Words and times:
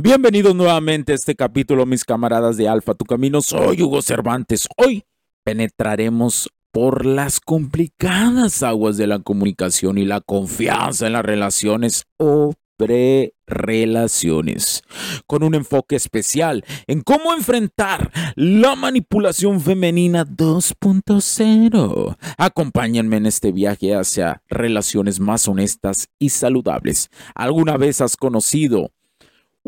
Bienvenidos 0.00 0.54
nuevamente 0.54 1.10
a 1.10 1.16
este 1.16 1.34
capítulo, 1.34 1.84
mis 1.84 2.04
camaradas 2.04 2.56
de 2.56 2.68
Alfa 2.68 2.94
Tu 2.94 3.04
Camino. 3.04 3.42
Soy 3.42 3.82
Hugo 3.82 4.00
Cervantes. 4.00 4.68
Hoy 4.76 5.02
penetraremos 5.42 6.50
por 6.70 7.04
las 7.04 7.40
complicadas 7.40 8.62
aguas 8.62 8.96
de 8.96 9.08
la 9.08 9.18
comunicación 9.18 9.98
y 9.98 10.04
la 10.04 10.20
confianza 10.20 11.08
en 11.08 11.14
las 11.14 11.24
relaciones 11.24 12.04
o 12.16 12.54
pre-relaciones, 12.76 14.84
con 15.26 15.42
un 15.42 15.56
enfoque 15.56 15.96
especial 15.96 16.64
en 16.86 17.00
cómo 17.00 17.34
enfrentar 17.34 18.12
la 18.36 18.76
manipulación 18.76 19.60
femenina 19.60 20.24
2.0. 20.24 22.16
Acompáñenme 22.36 23.16
en 23.16 23.26
este 23.26 23.50
viaje 23.50 23.96
hacia 23.96 24.44
relaciones 24.48 25.18
más 25.18 25.48
honestas 25.48 26.06
y 26.20 26.28
saludables. 26.28 27.10
¿Alguna 27.34 27.76
vez 27.76 28.00
has 28.00 28.16
conocido 28.16 28.92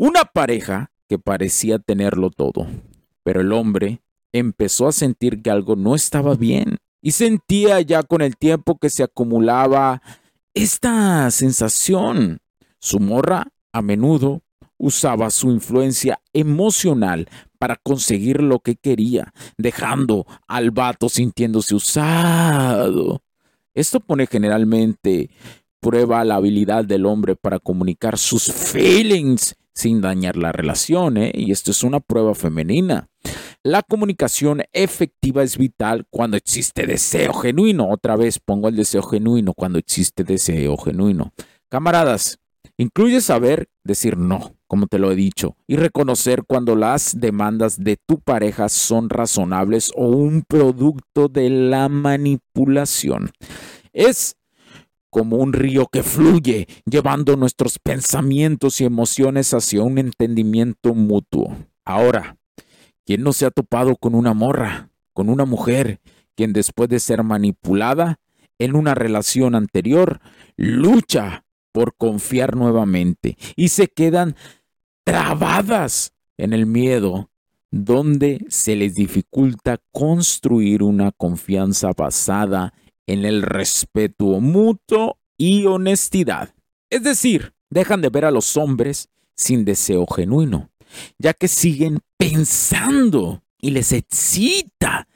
una 0.01 0.25
pareja 0.25 0.91
que 1.07 1.19
parecía 1.19 1.77
tenerlo 1.77 2.31
todo, 2.31 2.65
pero 3.21 3.41
el 3.41 3.53
hombre 3.53 4.01
empezó 4.31 4.87
a 4.87 4.91
sentir 4.91 5.43
que 5.43 5.51
algo 5.51 5.75
no 5.75 5.93
estaba 5.93 6.33
bien 6.33 6.79
y 7.03 7.11
sentía 7.11 7.79
ya 7.81 8.01
con 8.01 8.23
el 8.23 8.35
tiempo 8.35 8.79
que 8.79 8.89
se 8.89 9.03
acumulaba 9.03 10.01
esta 10.55 11.29
sensación. 11.29 12.39
Su 12.79 12.99
morra 12.99 13.49
a 13.71 13.83
menudo 13.83 14.41
usaba 14.79 15.29
su 15.29 15.51
influencia 15.51 16.19
emocional 16.33 17.29
para 17.59 17.75
conseguir 17.75 18.41
lo 18.41 18.57
que 18.57 18.77
quería, 18.77 19.31
dejando 19.59 20.25
al 20.47 20.71
vato 20.71 21.09
sintiéndose 21.09 21.75
usado. 21.75 23.21
Esto 23.75 23.99
pone 23.99 24.25
generalmente 24.25 25.29
prueba 25.79 26.25
la 26.25 26.37
habilidad 26.37 26.85
del 26.85 27.05
hombre 27.05 27.35
para 27.35 27.59
comunicar 27.59 28.17
sus 28.17 28.51
feelings 28.51 29.55
sin 29.73 30.01
dañar 30.01 30.37
la 30.37 30.51
relación, 30.51 31.17
¿eh? 31.17 31.31
y 31.33 31.51
esto 31.51 31.71
es 31.71 31.83
una 31.83 31.99
prueba 31.99 32.35
femenina. 32.35 33.09
La 33.63 33.83
comunicación 33.83 34.63
efectiva 34.73 35.43
es 35.43 35.57
vital 35.57 36.05
cuando 36.09 36.35
existe 36.35 36.87
deseo 36.87 37.33
genuino. 37.33 37.89
Otra 37.89 38.15
vez 38.15 38.39
pongo 38.39 38.69
el 38.69 38.75
deseo 38.75 39.03
genuino 39.03 39.53
cuando 39.53 39.77
existe 39.77 40.23
deseo 40.23 40.77
genuino. 40.77 41.31
Camaradas, 41.69 42.39
incluye 42.77 43.21
saber 43.21 43.69
decir 43.83 44.17
no, 44.17 44.55
como 44.67 44.87
te 44.87 44.97
lo 44.97 45.11
he 45.11 45.15
dicho, 45.15 45.55
y 45.67 45.75
reconocer 45.75 46.43
cuando 46.47 46.75
las 46.75 47.19
demandas 47.19 47.77
de 47.83 47.97
tu 47.97 48.19
pareja 48.19 48.67
son 48.67 49.09
razonables 49.09 49.91
o 49.95 50.07
un 50.07 50.43
producto 50.47 51.27
de 51.27 51.49
la 51.49 51.87
manipulación. 51.87 53.31
Es 53.93 54.37
como 55.11 55.35
un 55.35 55.53
río 55.53 55.87
que 55.87 56.01
fluye, 56.01 56.67
llevando 56.85 57.35
nuestros 57.35 57.77
pensamientos 57.77 58.81
y 58.81 58.85
emociones 58.85 59.53
hacia 59.53 59.83
un 59.83 59.97
entendimiento 59.99 60.95
mutuo. 60.95 61.55
Ahora, 61.85 62.37
¿quién 63.05 63.21
no 63.21 63.33
se 63.33 63.45
ha 63.45 63.51
topado 63.51 63.97
con 63.97 64.15
una 64.15 64.33
morra, 64.33 64.89
con 65.13 65.29
una 65.29 65.45
mujer, 65.45 65.99
quien 66.35 66.53
después 66.53 66.89
de 66.89 66.99
ser 66.99 67.23
manipulada 67.23 68.19
en 68.57 68.75
una 68.75 68.95
relación 68.95 69.53
anterior, 69.53 70.21
lucha 70.55 71.43
por 71.71 71.95
confiar 71.95 72.55
nuevamente 72.55 73.37
y 73.55 73.67
se 73.67 73.87
quedan 73.87 74.35
trabadas 75.03 76.13
en 76.37 76.53
el 76.53 76.65
miedo, 76.65 77.29
donde 77.69 78.45
se 78.49 78.75
les 78.75 78.95
dificulta 78.95 79.79
construir 79.91 80.83
una 80.83 81.11
confianza 81.11 81.91
basada 81.95 82.73
en 83.11 83.25
el 83.25 83.41
respeto 83.41 84.39
mutuo 84.39 85.19
y 85.37 85.65
honestidad. 85.65 86.53
Es 86.89 87.03
decir, 87.03 87.53
dejan 87.69 88.01
de 88.01 88.09
ver 88.09 88.25
a 88.25 88.31
los 88.31 88.55
hombres 88.55 89.09
sin 89.35 89.65
deseo 89.65 90.05
genuino, 90.07 90.69
ya 91.17 91.33
que 91.33 91.47
siguen 91.47 91.99
pensando 92.17 93.43
y 93.59 93.71
les 93.71 93.91
excita 93.91 95.07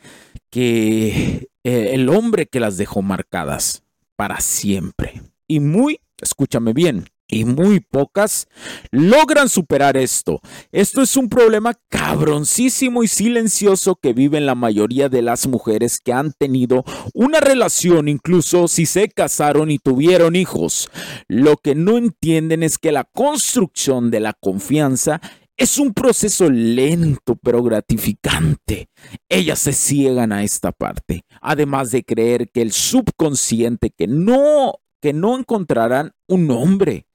que 0.50 1.50
eh, 1.64 1.92
el 1.94 2.10
hombre 2.10 2.48
que 2.48 2.60
las 2.60 2.78
dejó 2.78 3.02
marcadas 3.02 3.84
para 4.16 4.42
siempre. 4.42 5.22
Y 5.48 5.62
muy, 5.62 6.02
escúchame 6.22 6.74
bien, 6.74 7.06
y 7.28 7.46
muy 7.46 7.80
pocas 7.80 8.48
logran 8.92 9.50
superar 9.50 9.98
esto. 9.98 10.42
Esto 10.72 11.02
es 11.02 11.18
un 11.18 11.30
problema 11.30 11.74
cabroncísimo 11.90 13.04
y 13.04 13.08
silencioso 13.08 13.96
que 13.96 14.14
viven 14.14 14.46
la 14.46 14.56
mayoría 14.56 15.10
de 15.10 15.22
las 15.22 15.48
mujeres 15.48 16.00
que 16.00 16.14
han 16.14 16.34
tenido 16.34 16.84
una 17.14 17.40
relación, 17.40 18.08
incluso 18.08 18.68
si 18.68 18.86
se 18.86 19.10
casaron 19.10 19.72
y 19.72 19.80
tuvieron 19.80 20.36
hijos. 20.36 20.90
Lo 21.28 21.58
que 21.58 21.76
no 21.76 21.98
entienden 21.98 22.64
es 22.64 22.78
que 22.78 22.92
la 22.92 23.06
construcción 23.06 24.12
de 24.12 24.20
la 24.20 24.34
confianza 24.34 25.22
es 25.58 25.78
un 25.78 25.94
proceso 25.94 26.50
lento 26.50 27.38
pero 27.42 27.64
gratificante. 27.64 28.90
Ellas 29.30 29.60
se 29.60 29.74
ciegan 29.74 30.32
a 30.32 30.44
esta 30.44 30.72
parte, 30.72 31.24
además 31.42 31.92
de 31.92 32.04
creer 32.04 32.50
que 32.52 32.62
el 32.62 32.72
subconsciente 32.72 33.90
que 33.90 34.08
no 34.08 34.74
que 35.02 35.14
no 35.14 35.38
encontrarán 35.38 36.14
un 36.28 36.50
hombre 36.50 37.06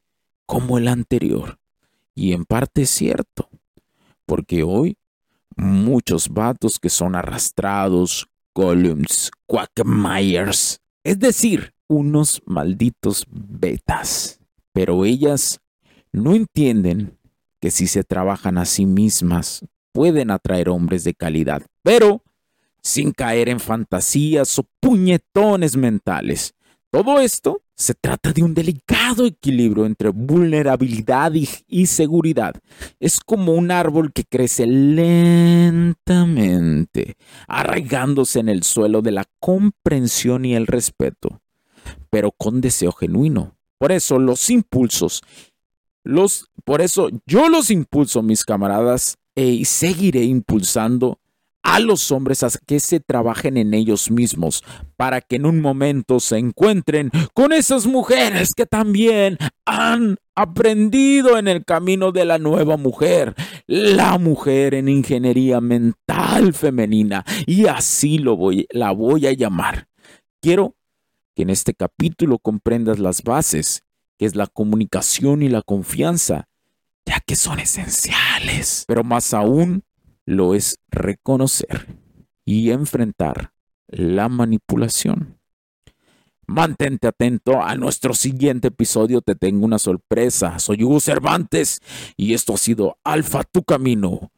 como 0.51 0.79
el 0.79 0.89
anterior. 0.89 1.61
Y 2.13 2.33
en 2.33 2.45
parte 2.45 2.83
es 2.83 2.91
cierto, 2.91 3.49
porque 4.27 4.65
hoy 4.65 4.99
muchos 5.55 6.29
vatos 6.29 6.81
que 6.81 6.89
son 6.89 7.15
arrastrados, 7.15 8.27
columns, 8.53 9.31
quackmires, 9.47 10.81
es 11.05 11.21
decir, 11.21 11.73
unos 11.87 12.43
malditos 12.47 13.27
betas. 13.31 14.41
Pero 14.73 15.05
ellas 15.05 15.61
no 16.11 16.35
entienden 16.35 17.17
que 17.61 17.71
si 17.71 17.87
se 17.87 18.03
trabajan 18.03 18.59
a 18.59 18.65
sí 18.65 18.87
mismas 18.87 19.65
pueden 19.93 20.33
atraer 20.33 20.69
hombres 20.69 21.05
de 21.05 21.15
calidad, 21.15 21.63
pero 21.85 22.25
sin 22.83 23.13
caer 23.13 23.51
en 23.51 23.61
fantasías 23.61 24.59
o 24.59 24.67
puñetones 24.81 25.77
mentales. 25.77 26.55
Todo 26.91 27.21
esto 27.21 27.63
se 27.81 27.95
trata 27.95 28.33
de 28.35 28.43
un 28.43 28.53
delicado 28.53 29.25
equilibrio 29.25 29.87
entre 29.87 30.11
vulnerabilidad 30.11 31.33
y, 31.33 31.87
seguridad. 31.87 32.55
Es 33.01 33.21
como 33.21 33.55
un 33.55 33.71
árbol 33.71 34.13
que 34.13 34.25
crece 34.25 34.67
lentamente, 34.67 35.87
arraigándose 37.49 38.41
en 38.41 38.51
el 38.51 38.65
suelo 38.65 39.01
de 39.01 39.13
la 39.13 39.25
comprensión 39.41 40.45
y 40.45 40.55
el 40.55 40.67
respeto, 40.67 41.41
pero 42.11 42.33
con 42.33 42.61
deseo 42.61 42.93
genuino. 42.93 43.57
Por 43.79 43.93
eso 43.93 44.19
los 44.19 44.51
impulsos, 44.51 45.23
los, 46.05 46.51
por 46.67 46.83
eso 46.83 47.09
yo 47.25 47.49
los 47.49 47.71
impulso, 47.71 48.23
mis 48.23 48.45
camaradas, 48.45 49.17
e, 49.35 49.47
y 49.47 49.65
seguiré 49.65 50.25
impulsando 50.25 51.20
a 51.63 51.79
los 51.79 52.11
hombres 52.11 52.43
a 52.43 52.51
que 52.67 52.81
se 52.81 53.01
trabajen 53.01 53.57
en 53.57 53.75
ellos 53.75 54.11
mismos 54.11 54.65
para 54.97 55.21
que 55.21 55.37
en 55.37 55.47
un 55.47 55.61
momento 55.61 56.21
se 56.21 56.39
encuentren 56.39 57.11
con 57.35 57.53
esas 57.53 57.87
mujeres 57.87 58.53
que 58.57 58.67
también 58.67 59.37
han 59.67 60.17
aprendido 60.35 61.39
en 61.39 61.49
el 61.49 61.65
camino 61.65 62.13
de 62.13 62.25
la 62.25 62.39
nueva 62.39 62.77
mujer, 62.77 63.35
la 63.67 64.19
mujer 64.19 64.75
en 64.75 64.89
ingeniería 64.89 65.61
mental 65.61 66.55
femenina 66.55 67.25
y 67.47 67.67
así 67.67 68.19
lo 68.19 68.37
voy, 68.37 68.67
la 68.71 68.93
voy 68.93 69.27
a 69.27 69.33
llamar. 69.33 69.87
Quiero 70.41 70.75
que 71.35 71.43
en 71.43 71.51
este 71.51 71.75
capítulo 71.75 72.39
comprendas 72.39 72.99
las 72.99 73.23
bases, 73.23 73.83
que 74.19 74.27
es 74.27 74.35
la 74.35 74.47
comunicación 74.47 75.43
y 75.43 75.49
la 75.49 75.63
confianza, 75.63 76.49
ya 77.05 77.21
que 77.21 77.37
son 77.37 77.61
esenciales, 77.61 78.85
pero 78.87 79.05
más 79.05 79.35
aún 79.35 79.85
lo 80.31 80.55
es 80.55 80.79
reconocer 80.91 81.87
y 82.45 82.71
enfrentar 82.71 83.53
la 83.89 84.29
manipulación. 84.29 85.39
Mantente 86.47 87.09
atento 87.09 87.63
a 87.63 87.75
nuestro 87.77 88.15
siguiente 88.15 88.69
episodio. 88.69 89.23
Te 89.23 89.35
tengo 89.35 89.65
una 89.65 89.79
sorpresa. 89.79 90.59
Soy 90.59 90.83
Hugo 90.83 91.01
Cervantes 91.01 91.81
y 92.17 92.35
esto 92.35 92.55
ha 92.55 92.59
sido 92.59 92.97
Alfa 93.05 93.45
Tu 93.45 93.63
Camino. 93.63 94.31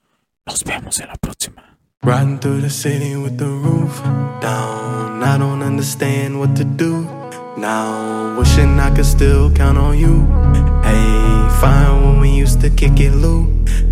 Nos 0.47 0.65
vemos 0.65 0.99
en 0.99 1.09
la 1.09 1.15
próxima. 1.15 1.79
Riding 2.03 2.41
through 2.41 2.63
the 2.63 2.71
city 2.71 3.15
with 3.15 3.37
the 3.37 3.47
roof 3.47 4.03
down. 4.41 5.23
I 5.23 5.39
don't 5.39 5.63
understand 5.63 6.39
what 6.39 6.55
to 6.57 6.65
do 6.65 7.07
now. 7.57 8.37
Wishing 8.39 8.81
I 8.81 8.91
could 8.91 9.07
still 9.07 9.51
count 9.55 9.79
on 9.79 9.97
you. 9.97 10.27
Hey, 10.83 11.49
fine 11.61 12.03
when 12.03 12.21
we 12.21 12.31
used 12.31 12.61
to 12.63 12.71
kick 12.71 12.99
it, 12.99 13.15
Luke. 13.15 13.92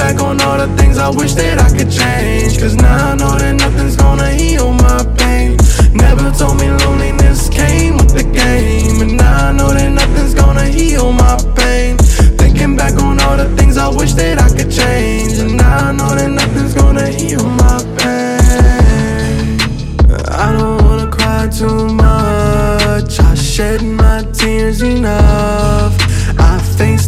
back 0.00 0.18
on 0.22 0.40
all 0.40 0.56
the 0.56 0.68
things 0.78 0.96
I 0.96 1.10
wish 1.10 1.34
that 1.34 1.58
I 1.58 1.68
could 1.76 1.90
change. 1.92 2.58
Cause 2.58 2.74
now 2.74 3.12
I 3.12 3.14
know 3.16 3.36
that 3.36 3.54
nothing's 3.64 3.96
gonna 3.96 4.30
heal 4.30 4.72
my 4.72 5.00
pain. 5.20 5.58
Never 5.92 6.30
told 6.40 6.56
me 6.58 6.68
loneliness 6.82 7.50
came 7.50 7.94
with 7.98 8.12
the 8.20 8.24
game. 8.24 8.96
And 9.04 9.18
now 9.18 9.48
I 9.48 9.52
know 9.52 9.68
that 9.78 9.92
nothing's 10.00 10.34
gonna 10.34 10.68
heal 10.78 11.12
my 11.12 11.36
pain. 11.54 11.98
Thinking 12.40 12.76
back 12.76 12.94
on 13.02 13.20
all 13.20 13.36
the 13.36 13.48
things 13.58 13.76
I 13.76 13.88
wish 13.88 14.14
that 14.14 14.36
I 14.40 14.48
could 14.56 14.72
change. 14.72 15.34
And 15.38 15.58
now 15.58 15.88
I 15.88 15.92
know 15.92 16.12
that 16.18 16.30
nothing's 16.40 16.74
gonna 16.74 17.08
heal 17.08 17.44
my 17.64 17.78
pain. 18.00 19.60
I 20.46 20.48
don't 20.56 20.80
wanna 20.84 21.10
cry 21.10 21.46
too 21.60 21.84
much. 22.06 23.20
I 23.20 23.34
shed 23.34 23.82
my 23.82 24.22
tears 24.32 24.80
enough 24.80 25.99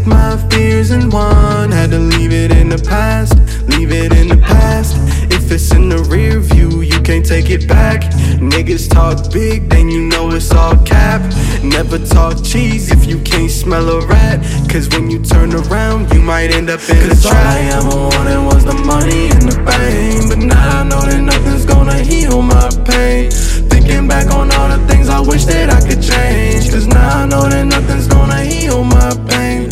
faced 0.03 0.07
my 0.07 0.37
fears 0.49 0.91
and 0.91 1.13
won. 1.13 1.71
Had 1.71 1.91
to 1.91 1.99
leave 1.99 2.33
it 2.33 2.51
in 2.51 2.69
the 2.69 2.79
past, 2.79 3.37
leave 3.69 3.93
it 3.93 4.13
in 4.13 4.29
the 4.29 4.37
past. 4.37 4.97
If 5.33 5.51
it's 5.51 5.73
in 5.73 5.89
the 5.89 5.99
rear 6.05 6.41
view, 6.41 6.83
you 6.83 7.01
can't 7.03 7.25
take 7.25 7.51
it 7.51 7.69
back. 7.69 8.03
Niggas 8.41 8.89
talk 8.91 9.33
big, 9.33 9.69
then 9.69 9.89
you 9.89 10.03
know 10.03 10.31
it's 10.31 10.51
all 10.53 10.77
cap. 10.85 11.21
Never 11.63 11.99
talk 11.99 12.43
cheese 12.45 12.91
if 12.91 13.07
you 13.07 13.21
can't 13.23 13.51
smell 13.51 13.89
a 13.89 14.07
rat. 14.07 14.41
Cause 14.71 14.89
when 14.91 15.11
you 15.11 15.23
turn 15.23 15.55
around, 15.55 16.13
you 16.13 16.21
might 16.21 16.51
end 16.51 16.71
up 16.71 16.81
in 16.89 17.09
Cause 17.09 17.25
a 17.25 17.29
trap 17.29 17.35
all 17.35 17.53
I 17.53 17.61
ever 17.77 17.97
wanted 18.17 18.45
was 18.45 18.65
the 18.65 18.75
money 18.75 19.31
and 19.31 19.43
the 19.51 19.57
fame. 19.71 20.29
But 20.29 20.39
now 20.39 20.81
I 20.81 20.85
know 20.85 21.03
that 21.03 21.21
nothing's 21.21 21.67
gonna 21.67 21.99
heal 21.99 22.43
my 22.43 22.69
pain. 22.87 23.31
Thinking 23.71 24.09
back 24.09 24.33
on 24.33 24.51
all 24.53 24.69
the 24.69 24.85
things 24.87 25.09
I 25.09 25.21
wish 25.21 25.45
that 25.47 25.71
I 25.71 25.81
could 25.87 26.03
change. 26.03 26.71
Cause 26.71 26.87
now 26.87 27.23
I 27.23 27.27
know 27.27 27.49
that 27.49 27.65
nothing's 27.65 28.07
gonna 28.07 28.43
heal 28.45 28.85
my 28.85 29.11
pain 29.29 29.72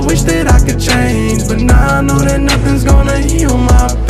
I 0.00 0.06
wish 0.06 0.22
that 0.22 0.48
I 0.48 0.58
could 0.64 0.80
change 0.80 1.46
But 1.46 1.60
now 1.60 1.98
I 1.98 2.00
know 2.00 2.18
that 2.20 2.40
nothing's 2.40 2.84
gonna 2.84 3.18
heal 3.18 3.56
my 3.58 3.88
pain 4.06 4.09